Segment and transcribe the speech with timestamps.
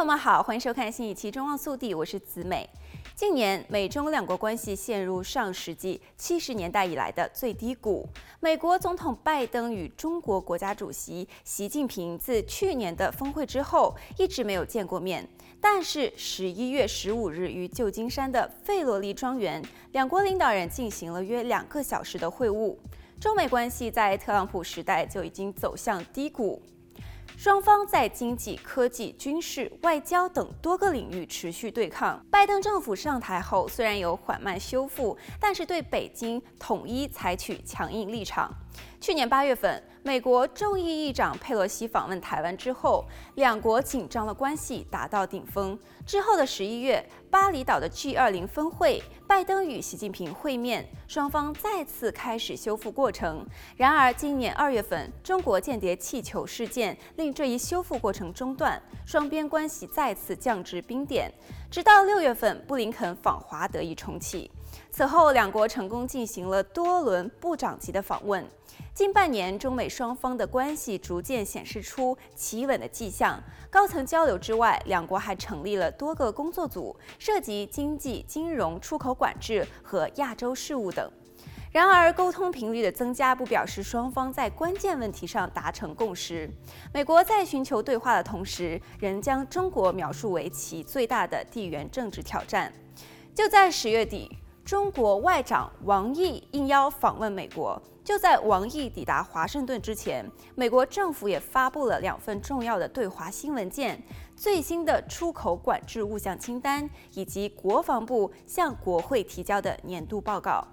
[0.00, 2.66] 朋友们好，欢迎收看新一期《中望速递》，我是子美。
[3.14, 8.08] 近年，美中两国关系陷入上世纪七十年代以来的最低谷。
[8.40, 15.28] 美国总统拜登与中国国家主席习近平自去年的峰会之后，一直没有见过面。
[15.60, 19.62] 但是十一月十五日于旧金山的费罗利庄园，
[19.92, 22.74] 两国领导人进行了约两个小时的会晤。
[23.20, 26.62] 中美关系在特朗普时代就已经走向低谷。
[27.42, 32.22] 双方在经济、科技、军事、外交等多个领域持续对抗。
[32.30, 38.54] 拜登政府上台后，虽然有缓慢修复，但是对北京统一采取强硬立场。
[39.00, 45.78] 去年八月份，美国众议议长佩洛西访问台湾之后，两国紧张的关系达到顶峰。
[46.06, 53.46] 之后的十一月，巴厘岛的 G20 峰会，拜登与习近平会面，双方再次开始修复过程。
[53.76, 61.32] 然而，今年二月份，中国间谍气球事件令这一修复过程中断，双边关系再次降至冰点。
[61.70, 64.50] 直到六月份，布林肯访华得以重启。
[64.90, 68.44] 此后，两国成功进行了多轮部长级的访问。
[69.00, 73.42] 近半年，中美双方的关系逐渐显示出企稳的迹象。
[73.70, 81.10] 高层交流之外，两国还成立了多个工作组，涉及经济、金融、出口管制和亚洲事务等。
[81.72, 86.50] 然而，沟通频率的增加不表示双方在关键问题上达成共识。
[86.92, 92.70] 美国在寻求对话的同时，仍将中国描述为其最大的地缘政治挑战。
[93.34, 94.39] 就在十月底。
[94.70, 97.82] 中国外长王毅应邀访问美国。
[98.04, 104.00] 就在王毅抵达华盛顿之前，美国政府也发布了两份重要的对华新文件：
[104.36, 110.64] 最新的出口管制物项清单，以及国防部向国会提交的年度报告。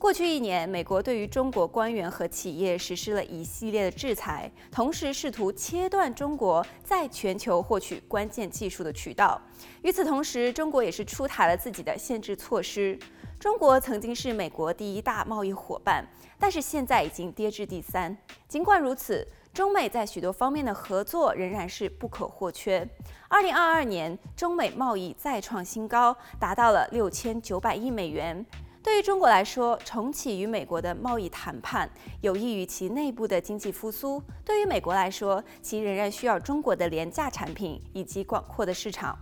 [0.00, 9.38] 过去一年，美国对于中国官员和企业实施了一系列的制裁，同时试图切断中国在全球获取关键技术的渠道。
[9.82, 12.98] 与此同时，中国也是出台了自己的限制措施。
[13.38, 16.02] 中国曾经是美国第一大贸易伙伴，
[16.38, 18.16] 但是现在已经跌至第三。
[18.48, 22.88] 尽管如此，中美在许多方面的合作仍然是不可或缺。
[23.28, 28.46] 二零二二年，中美贸易再创新高，达到了六千九百亿美元。
[28.82, 31.88] 对于中国来说，重启与美国的贸易谈判
[32.22, 39.16] 有益于其内部的经济复苏；对于美国来说，其仍然需要中国的廉价产品以及广阔的市场。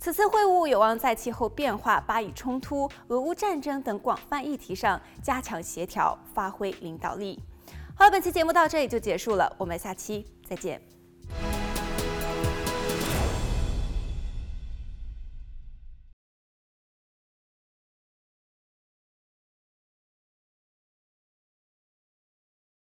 [0.00, 7.38] 此次会晤有望在气候变化、巴以冲突、俄乌战争等广泛议题上加强协调，发挥领导力。
[7.94, 10.93] 好了，本期节目到这里就结束了，我们下期再见。